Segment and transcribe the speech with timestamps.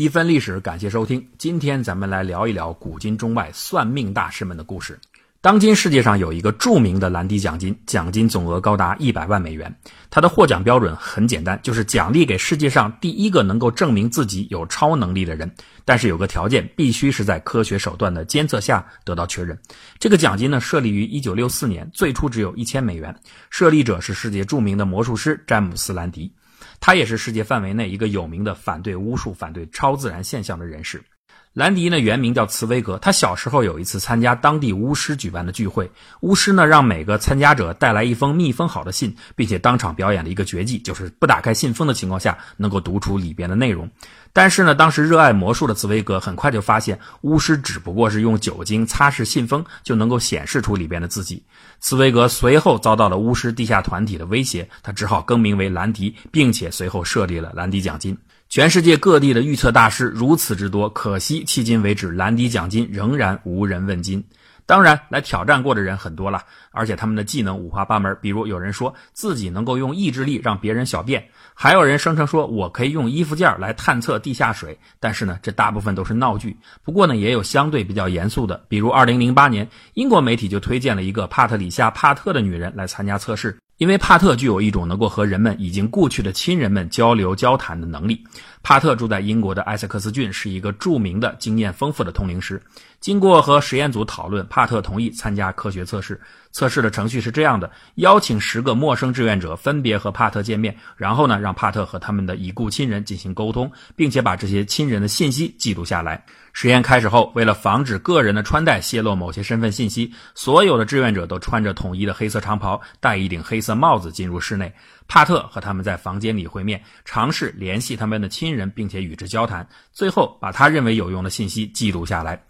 [0.00, 1.22] 一分历史，感谢收听。
[1.36, 4.98] 今天咱们来聊一聊古今中外算命大师们的故事。
[5.42, 9.70] 当今世界上有一个著名的兰迪奖金，奖金总额高达一百万美元。
[10.08, 15.54] 它的获奖标准很简单，就是奖励给世界上第一个能够证明自己有超能力的人。
[15.84, 19.58] 但是有个条件，必须是在科学手段的监测下得到确认。
[19.98, 23.14] 这个奖金呢，设立于一九六四年，最初只有一千美元。
[23.50, 26.32] 设立者是世界著名的魔术师詹姆斯·兰迪。
[26.80, 31.04] 他也是世界范围内一个有名的反对巫术、反对超自然现象的人士。
[31.52, 32.96] 兰迪呢，原名叫茨威格。
[32.98, 43.90] 他小时候有一次参加当地巫师举办的聚会，巫师呢让每个参加者带来一封密封好的信，并且当场表演了一个绝技，就是不打开信封的情况下能够读出里边的内容。
[44.32, 51.42] 但是呢，当时热爱魔术的茨威格很快就发现，巫师只不过是用酒精擦拭信封就能够显示出里边的字迹。
[51.80, 58.16] 茨威格随后遭到了巫师地下团体的威胁，他只好更名为兰迪，并且随后设立了兰迪奖金。
[58.50, 64.24] 全世界各地的预测大师如此之多，可惜迄今为止，兰迪奖金仍然无人问津。
[64.66, 68.18] 当然，来挑战过的人很多了，而且他们的技能五花八门。
[68.20, 71.24] 比如，有人说自己能够用意志力让别人小便，
[71.54, 74.76] 还有人声称说我可以用衣服件来探测地下水。
[74.98, 76.56] 但是呢，这大部分都是闹剧。
[76.82, 83.56] 不过呢，也有相对比较严肃的，比如2008年，英国媒体就推荐了一个帕特里夏·帕特的女人来参加测试。
[83.80, 88.22] 因为帕特具有一种能够和人们已经故去的亲人们交流交谈的能力。
[88.62, 92.60] 帕特住在英国的埃塞克斯郡，是一个著名的、经验丰富的通灵师。
[93.00, 96.20] 经过和实验组讨论，帕特同意参加科学测试。
[96.52, 106.22] 测试的程序是这样的：邀请十个陌生志愿者分别和帕特见面，然后呢，让帕特和他们的已故亲人进行沟通，并且把这些亲人的信息记录下来。
[106.52, 114.70] 实验开始后，为了防止个人的穿戴泄露某些身份信息，所有的志愿者都穿着统一的黑色长袍，戴一顶黑色帽子进入室内。
[115.06, 122.40] 帕特和他们在房间里会面，尝试联系他们的亲人，并且与之交谈，最后把他认为有用的信息记录下来。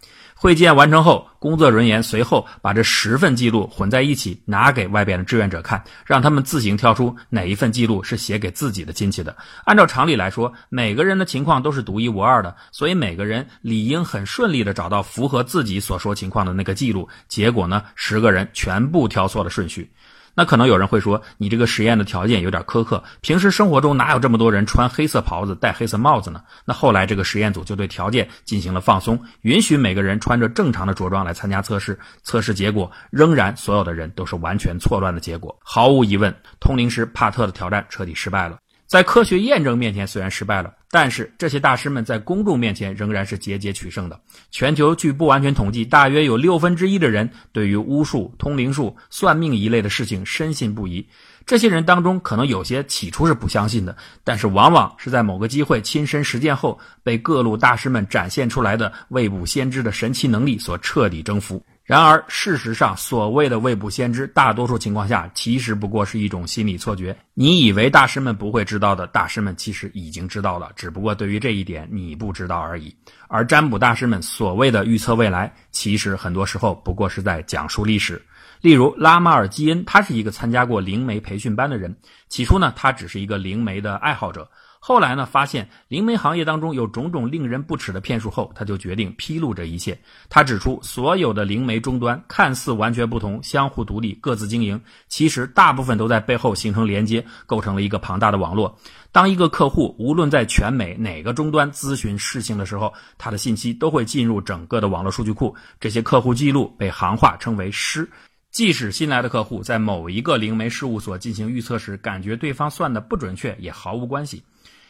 [0.41, 9.37] 会见完成后，工作人员随后把这十份记录混在一起，拿给外边的志愿者看，让他们自行挑出哪一份记录是写给自己的亲戚的。
[9.65, 17.07] 按照常理来说，每个人的情况都是独一无二的，所以每个人理应很顺利的找到符合自己所说情况的那个记录。
[17.27, 19.91] 结果呢，十个人全部挑错了顺序。
[20.33, 23.03] 那可能有人会说，你这个实验的条件有点苛刻。
[23.21, 26.41] 平时生活中哪有这么多人穿黑色袍子、戴黑色帽子呢？
[26.65, 31.99] 那后来这个实验组就对条件进行了放松，允许每个人穿着正常的着装来参加测试。
[32.23, 35.57] 测试结果仍然所有的人都是完全错乱的结果。
[35.63, 38.57] 毫无疑问，通灵师帕特的挑战彻底失败了。
[38.87, 44.19] 在科学验证面前，虽然失败了，但是这些大师们在公众面前仍然是节节取胜的。
[44.51, 51.07] 全球据不完全统计，大约有六分之一的人对于巫术、通灵术、算命一类的事情深信不疑。
[51.45, 61.63] 这些人当中，可能有些起初是不相信的，但是往往是在某个机会亲身实践后，被各路大师们展现出来的未卜先知的神奇能力所彻底征服。
[61.91, 67.13] 然而，事实上，所谓的未卜先知，大多数情况下其实不过是一种心理错觉。
[67.33, 72.95] 你以为大师们不会知道的，大师们其实已经知道了，只不过对于这一点你不知道而已。
[73.27, 78.21] 而占卜大师们所谓的预测未来，其实很多时候不过是在讲述历史。
[78.61, 81.93] 例如，拉马尔基恩，他是一个参加过灵媒培训班的人。
[82.29, 84.49] 起初呢，他只是一个灵媒的爱好者。
[84.83, 89.95] 后来呢，发现灵媒行业当中有种种令人不齿的骗术后，他就决定披露这一切。
[90.27, 98.75] 他指出，所有的灵媒终端看似完全不同，相互独立，各自经营，其实大部分都在背后形成连接，构成了一个庞大的网络。
[99.11, 105.55] 当一个客户无论在全美哪个终端咨询事情的时候，他的信息都会进入整个的网络数据库。
[105.79, 108.09] 这些客户记录被行话称为“师”。
[108.51, 114.43] 即使新来的客户在某一个灵媒事务所进行预测时，感觉对方算的不准确，也毫无关系。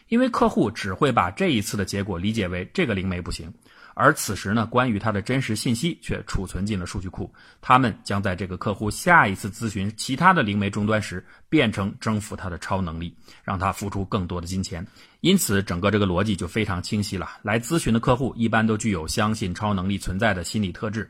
[0.08, 3.54] 因为客户只会把这一次的结果理解为这个灵媒不行，
[3.94, 7.32] 而此时呢，关于他的真实信息却储存进了数据库。
[7.62, 14.86] 他们将在这个客户下一次咨询其他的灵媒终端时，变成征服他的超能力，让他付出更多的金钱。
[15.22, 17.30] 因此，整个这个逻辑就非常清晰了。
[17.44, 21.10] 来咨询的客户一般都具有相信超能力存在的心理特质。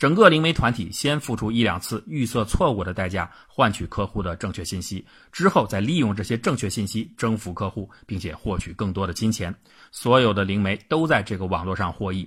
[0.00, 9.54] 整个灵媒团体先付出一两次预测错误的代价，换取客户的正确信息，之后再利用这些正确信息征服客户，并且获取更多的金钱。
[9.92, 12.26] 所有的灵媒都在这个网络上获益。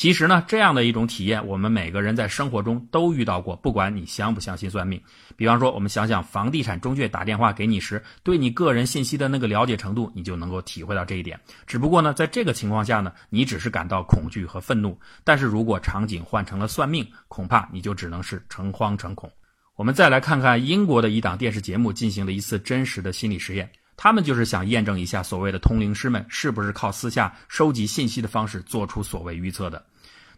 [0.00, 3.54] 其实呢，这样的一种体验，我们每个人在生活中都遇到过。
[3.56, 4.98] 不管你相不相信算命，
[5.36, 11.38] 比方说，我们想想房地产中介打电话给你时，对你个人信息的那个了解程度，你就能够体会到这一点。
[11.66, 14.98] 只不过呢，在这个情况下呢，你只是感到恐惧和愤怒。
[15.22, 19.30] 但是如果场景换成了算命，恐怕你就只能是诚惶诚恐。
[19.76, 23.70] 我们再来看看英国的一档电视节目进行了一次真实的心理实验。
[24.02, 29.84] 他们就是想验证一下所谓的通灵师们是不是靠私下收集信息的方式做出所谓预测的。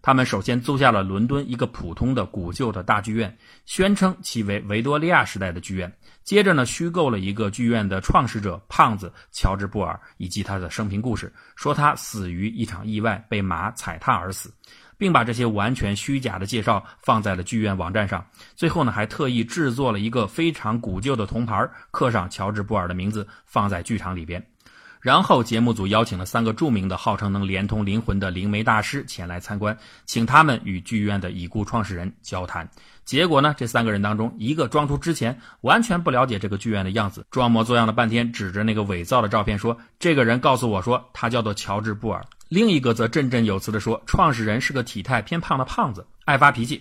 [0.02, 3.34] 他们首先租下了伦敦一个普通的古旧的大剧院，
[3.64, 5.90] 宣称其为维多利亚时代的剧院。
[6.24, 14.52] 接着呢，虚构了一个剧院的创始者胖子乔治布尔以及他的生平故事，说他死于一场意外，被马踩踏而死，
[14.98, 18.26] 并把这些完全虚假的介绍放在了剧院网站上。
[18.56, 24.44] 最后呢，还特意制作了一个非常古旧的铜牌，刻上乔治布尔的名字，放在剧场里边。
[25.02, 29.76] 然后节目组邀请了三个著名的、号称能连通灵魂的灵媒大师前来参观，
[30.06, 32.70] 请他们与剧院的已故创始人交谈。
[33.04, 46.80] 结果呢，这三个人当中，一个装出之前完全不了解这个剧院的样子，装模作样的半天，指着那个伪造的照片说：“这个人告诉我说，他叫做乔治布尔。”另一个则振振有词地说：“创始人是个体态偏胖的胖子，爱发脾气。”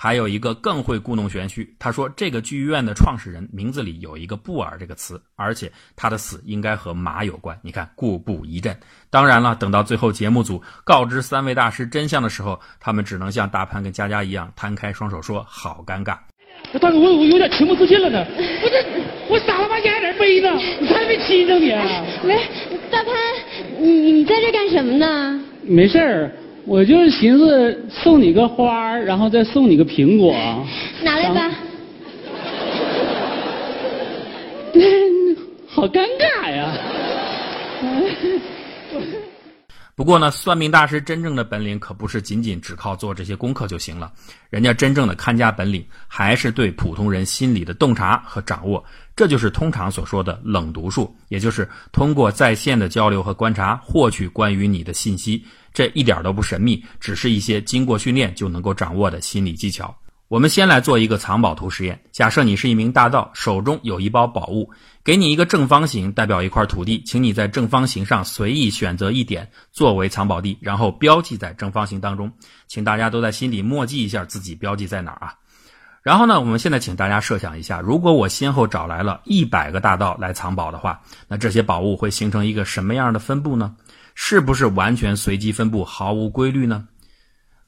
[0.00, 7.58] 还有一个更会故弄玄虚，他说这个剧院的创始人名字里有一个“布尔”这个词，而且他的死应该和马有关。
[7.62, 8.78] 你看，故布疑阵。
[9.10, 16.16] 当然了，等到最后节目组告知三位大师真相的时候，他们只能像大潘跟佳佳一样摊开双手说：“好尴尬。”
[16.80, 18.24] 大哥，我我有点情不自禁了呢。
[18.62, 18.86] 我这
[19.28, 20.48] 我傻了吧唧还在这背呢，
[20.80, 21.72] 你才没亲着你。
[22.22, 22.38] 喂，
[22.88, 23.12] 大潘，
[23.80, 25.42] 你你在这干什么呢？
[25.64, 26.30] 没事儿。
[26.68, 30.36] 我就是寻思送你个花然后再送你个苹果。
[31.02, 31.50] 拿来吧。
[35.66, 36.72] 好尴尬呀。
[39.98, 44.12] 不过呢，算命大师真正的本领可不是仅仅只靠做这些功课就行了，
[44.48, 48.84] 人家真正的看家本领还是对普通人心理的洞察和掌握，
[49.16, 55.44] 这就是通常所说的冷读术，也就是通过在线的交流和观察获取关于你的信息。
[55.74, 59.92] 这一点都不神秘，只是一些经过训练就能够掌握的心理技巧。
[60.28, 61.98] 我们先来做一个藏宝图实验。
[62.12, 64.70] 假设你是一名大盗，手中有一包宝物，
[65.02, 72.30] 给你一个正方形，代表一块土地，请你在正方形上随意选择一点作为藏宝地，然后标记在正方形当中。
[72.66, 75.34] 请大家都在心里默记一下自己标记在哪儿啊。
[76.02, 83.74] 然后呢，我们现在请大家设想一下，如果我先后找来了一百个大盗来藏宝的话，那这些宝物会形成一个什么样的分布呢？
[84.14, 86.86] 是不是完全随机分布、毫无规律呢？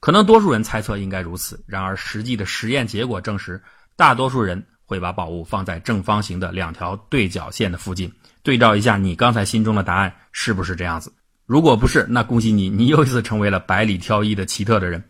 [0.01, 3.63] 可能多数人猜测应该如此，然而实际的实验结果证实，
[3.97, 8.11] 大多数人会把宝物放在正方形的两条对角线的附近。
[8.43, 11.13] 对照一下你刚才心中的答案，是不是这样子？
[11.45, 15.05] 如果不是，那恭喜你，你又一次成为了百里挑一的奇特的人。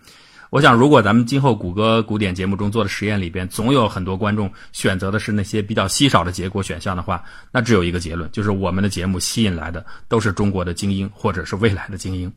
[0.50, 7.22] 我想，如果咱们今后谷歌古典节目中做的实验里边，总有很多观众选择的是那些比较稀少的结果选项的话，
[7.52, 12.32] 那只有一个结论，就是我们的节目吸引来的都是中国的精英，或者是未来的精英。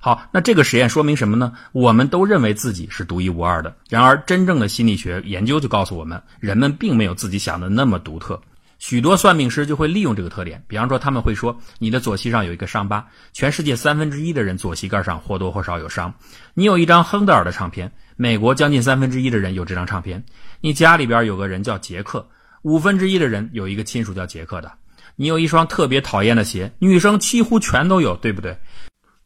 [0.00, 1.52] 好，那这个实验说明什么呢？
[1.72, 8.40] 我们都认为自己是独一无二的，然而真正的心理学研究就告诉我们，人们并没有自己想的那么独特。
[8.78, 16.14] 许多算命师就会利用这个特点，比方说他们会说你的左膝上有一个伤疤，全世界三分之一的人左膝盖上或多或少有伤。
[16.54, 20.24] 你有一张亨德尔的唱片，美国将近三分之一的人有这张唱片。
[20.62, 22.26] 你家里边有个人叫杰克，
[22.62, 24.72] 五分之一的人有一个亲属叫杰克的。
[25.14, 28.56] 你有一双特别讨厌的鞋，女生几乎全都有，对不对？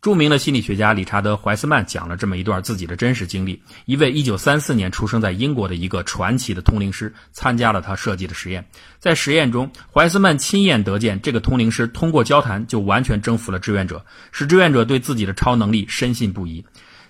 [0.05, 8.67] 著名的心理学家理查德·怀斯曼讲了这么一段自己的真实经历：一位1934年出生在英国的一个传奇的通灵师参加了他设计的实验。
[8.99, 16.62] 在实验中，怀斯曼亲眼得见这个通灵师通过交谈就完全征服了志愿者，使志愿者对自己的超能力深信不疑。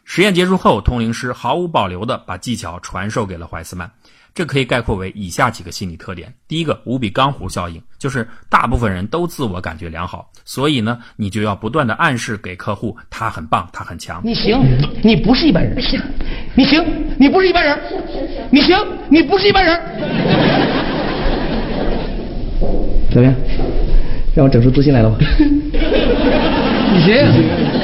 [0.04, 3.90] 实验结束后，通灵师毫无保留地把技巧传授给了怀斯曼。
[4.34, 14.20] 这可以概括为以下几个心理特点：第一个，无比钢弧效应，就是大部分人都自我感觉良好，所以呢，你就要不断的暗示给客户他很棒，他很强。
[14.24, 14.60] 你行，
[15.04, 15.80] 你不是一般人。
[15.80, 16.00] 行，
[16.56, 16.84] 你行，
[17.16, 17.78] 你不是一般人。
[18.50, 18.76] 你行，
[19.08, 19.80] 你不是一般人。
[23.12, 23.32] 怎么样？
[24.34, 25.16] 让我整出自信来了吗？
[26.92, 27.14] 你行，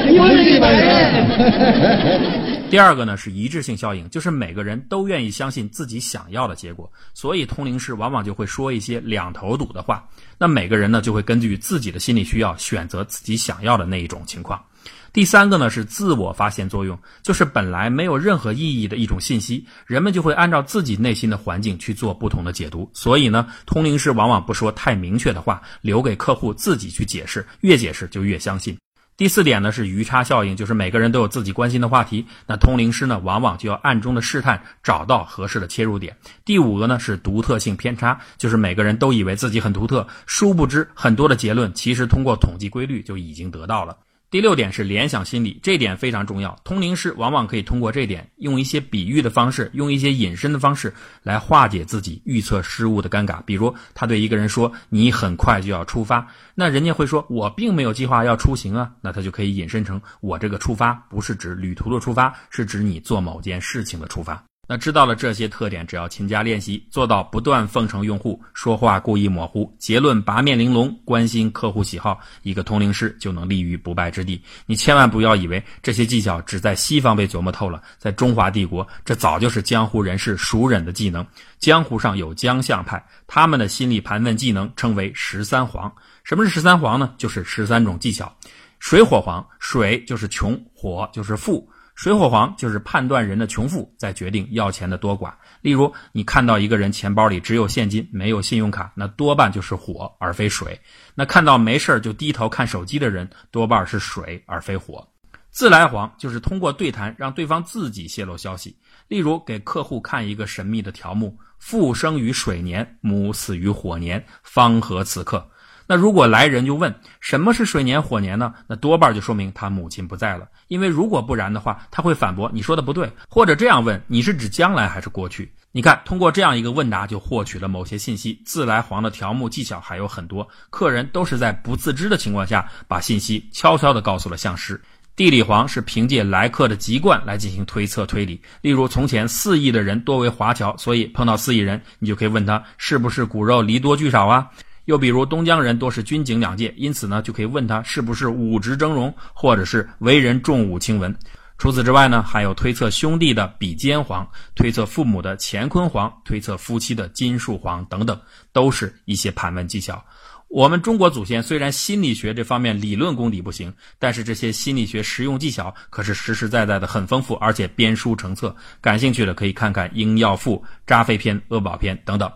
[2.71, 10.07] 第二个呢是一致性效应，就是每个人都愿意相信自己想要的结果，所以通灵师往往就会说一些两头堵的话。
[10.37, 14.63] 那每个人呢就会根据自己的心理需要选择自己想要的那一种情况。
[15.11, 22.89] 第三个呢是自我发现作用，就是本来没有任何意义的一种信息，人们就会按照自己内心的环境去做不同的解读。
[22.93, 28.77] 所以呢，通灵师往往不说太明确的话，留给客户自己去解释，越解释就越相信。
[29.17, 36.17] 第四点呢是鱼叉效应，就是每个人都有自己关心的话题，那通灵师呢往往就要暗中的试探，找到合适的切入点。
[36.43, 43.95] 第五个呢是独特性偏差，就是每个人都以为自己很独特，殊不知很多的结论其实通过统计规律就已经得到了。
[44.31, 46.57] 第六点是联想心理，这点非常重要。
[46.63, 53.41] 通灵师往往可以通过这点，用一些比喻的方式，用一些引申的方式来化解自己预测失误的尴尬。
[53.41, 74.41] 比如，他对一个人说：“你很快就要出发。”那人家会说：“我并没有计划要出行啊。”那他就可以引申成：“我这个出发不是指旅途的出发，是指你做某件事情的出发。”那知道了这些特点，只要勤加练习，做到不断奉承用户，说话故意模糊，结论八面玲珑，关心客户喜好，一个通灵师就能立于不败之地。
[74.65, 81.27] 你千万不要以为这些技巧只在西方被琢磨透了，在中华帝国，这早就是江湖人士熟稔的技能。
[81.59, 85.93] 江湖上有江相派，他们的心理盘问技能称为十三黄。
[86.23, 87.13] 什么是十三黄呢？
[87.17, 88.33] 就是十三种技巧。
[88.81, 91.69] 水火黄，水就是穷，火就是富。
[91.93, 95.31] 水火黄就是判断人的穷富，再决定要钱的多寡。
[95.61, 100.77] 例如，你看到一个人钱包里只有现金，没有信用卡，那多半就是火而非水。
[101.13, 105.07] 那看到没事就低头看手机的人，多半是水而非火。
[105.51, 108.75] 自来黄就是通过对谈让对方自己泄露消息。
[109.07, 115.47] 例如，给客户看一个神秘的条目：父生于水年，母死于火年，方合此刻。
[115.91, 118.53] 那如果来人就问什么是水年火年呢？
[118.65, 120.47] 那多半就说明他母亲不在了。
[120.69, 125.51] 因为如果不然的话，他会反驳你说的不对，或者这样问你是指将来还是过去？
[125.73, 128.41] 你看，通过这样一个问答就获取了某些信息。
[128.45, 134.81] 自来黄的条目技巧还有很多，客人都是在不自知的情况下把信息悄悄地告诉了相师。
[135.17, 138.41] 地理黄是凭借来客的籍贯来进行推测推理。
[138.61, 144.49] 例如，从前四亿的人多为华侨，所以碰到四亿人，你就可以问他是不是骨肉离多聚少啊？
[144.91, 151.15] 又比如东江人多是军警两界，因此呢，就可以问他是不是武职峥嵘，或者是为人重武轻文。
[151.57, 158.19] 除此之外呢，还有推测兄弟的比肩黄，推测父母的乾坤黄，推测夫妻的金树黄等等，
[158.51, 160.03] 都是一些盘问技巧。
[160.49, 168.53] 我们中国祖先虽然心理学这方面理论功底不行，但是这些心理学实用技巧可是实实在在的很丰富，而且编书成册。
[168.81, 172.29] 感兴趣的可以看看《婴药赋》《扎飞篇》《恶宝篇》等等。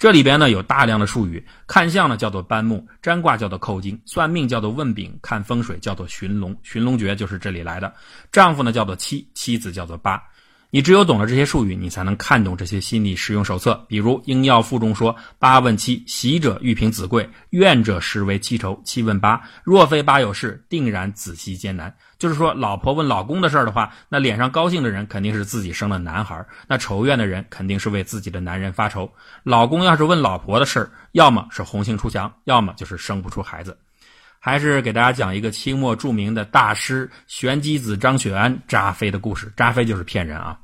[0.00, 7.92] 这里边呢有大量的术语，看相呢叫做搬木，占卦叫做扣金，算命叫做问丙，看风水叫做寻龙，寻龙诀就是这里来的。
[8.32, 10.18] 丈夫呢叫做七，妻子叫做八。
[10.72, 13.84] 你只有懂了这些术语，你才能看懂这些心理实用手册。
[13.88, 18.80] 比如《应药赋》中说：“八问妻，喜者欲凭子贵，怨者实为妻仇。
[18.84, 29.10] 七问八，若非八有事，定然子息艰难。”就是说，老婆问老公的事儿的话，那脸上高兴的人肯定是自己生了男孩，那仇怨的人肯定是为自己的男人发愁。
[29.42, 33.76] 老公要是问老婆的事儿，要么是红杏出墙，要么就是生不出孩子。
[34.42, 39.52] 还是给大家讲一个清末著名的大师玄机子张雪安扎飞的故事。
[39.54, 40.58] 扎飞就是骗人啊！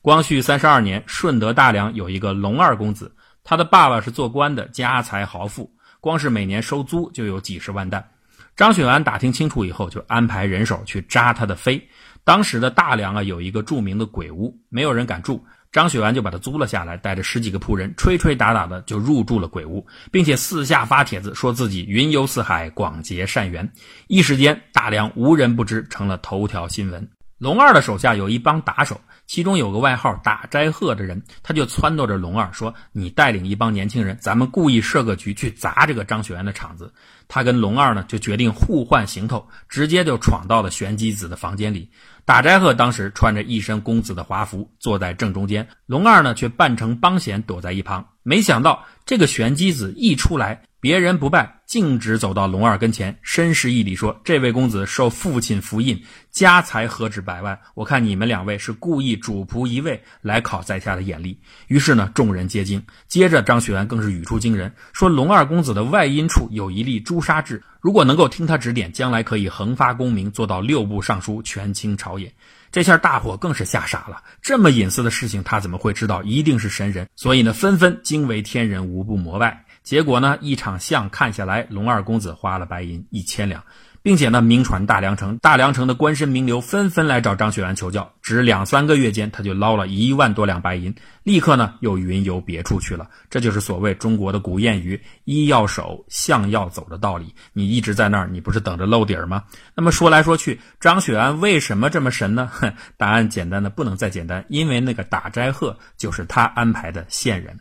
[0.00, 5.68] 光绪三十二年，顺德大梁有一个龙二公子，他的爸爸是做官的，家财豪富，
[6.00, 8.08] 光是每年收租就有几十万担。
[8.54, 11.84] 张雪安打听清楚以后，就安排人手去扎他的飞。
[12.22, 15.44] 当时的大梁啊，有一个著名的鬼屋，没有人敢住。
[15.76, 23.70] 张雪庵就把它租了下来，带着十几个仆人，吹吹打打的就入住了鬼屋，并且四下发帖子，说自己云游四海，广结善缘。
[24.06, 27.06] 一时间，大梁无人不知，成了头条新闻。
[27.36, 36.90] 龙二的手下有一帮打手，其中有个外号“打斋鹤”的人，他就撺掇着龙二说：“你带领一帮年轻人，咱们故意设个局去砸这个张雪庵的场子。”
[37.28, 41.90] 他跟龙二呢就决定互换行头，直接就闯到了玄机子的房间里。
[42.26, 48.08] 打斋鹤当时穿着一身公子的华服，坐在正中间，龙二呢却扮成帮闲躲在一旁。
[48.24, 50.62] 没想到这个玄机子一出来。
[50.78, 57.58] 别人不拜，径直走到龙二跟前，深施一礼，说：“这位公子受父亲福荫，家财何止百万？
[57.74, 62.80] 我看你们两位是故意主仆一位来考在下的眼力。”于是呢，众人皆惊。
[63.08, 72.32] 接着，张学安更是语出惊人，说：“龙二公子的外阴处有一粒朱砂痣，如果能够听他指点，将来可以横发功名，做到六部尚书，权倾朝野。”
[72.70, 76.22] 这下大伙更是吓傻了，这么隐私的事情他怎么会知道？
[76.22, 77.08] 一定是神人。
[77.16, 79.64] 所以呢，纷纷惊为天人，无不膜拜。
[79.86, 83.62] 结果呢，一场相看下来，龙二公子花了白银一千两，
[84.02, 85.38] 并且呢，名传大梁城。
[85.38, 93.08] 大梁城的官绅名流纷纷来找张雪安求教，只两三个月间，他就捞了一万多两白银，立刻呢又云游别处去了。
[93.30, 97.32] 这就是所谓中国的古谚语“医要守，相要走”的道理。
[97.52, 99.44] 你一直在那儿，你不是等着露底儿吗？
[99.72, 102.50] 那么说来说去，张雪安为什么这么神呢？
[102.98, 107.56] 答案简单的不能再简单，因为那个打斋鹤就是他安排的线人。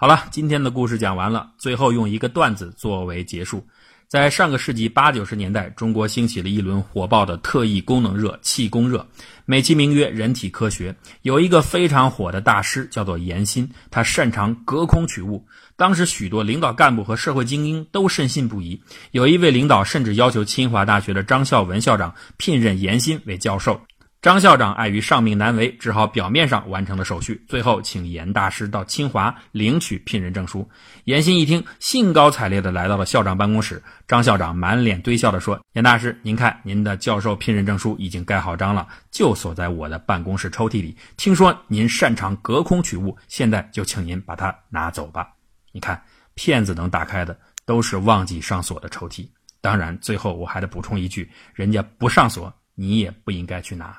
[0.00, 1.50] 好了，今天的故事讲完了。
[1.58, 3.66] 最后用一个段子作为结束：
[4.06, 9.04] 在上个世纪八九十年代，中国兴起了一轮火爆的特异功能热——气功热，
[9.44, 10.94] 美其名曰人体科学。
[11.22, 15.44] 有一个非常火的大师，叫做严新，他擅长隔空取物。
[15.74, 23.80] 当时许多领导干部和社会精英都深信不疑，有一位领导甚至要求清华大学的张孝文校长聘任严新为教授。
[24.20, 30.68] 张校长碍于上命难违，只好表面上完成了手续，最后请严大师到清华领取聘任证书。
[31.04, 33.80] 严新一听，兴高采烈地来到了校长办公室。
[34.08, 40.96] 张校长满脸堆笑地说：“严大师，您看，您的教授聘任证书已经盖好章了，就锁在我的办公室抽屉里。
[41.16, 45.28] 听说您擅长隔空取物，现在就请您把它拿走吧。
[45.70, 46.02] 你看，
[46.34, 49.28] 骗子能打开的都是忘记上锁的抽屉。
[49.60, 53.96] 当然，最后我还得补充一句：人家不上锁，你也不应该去拿。”